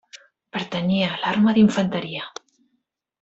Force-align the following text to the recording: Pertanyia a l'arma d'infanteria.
Pertanyia 0.55 1.11
a 1.11 1.19
l'arma 1.25 1.53
d'infanteria. 1.57 2.25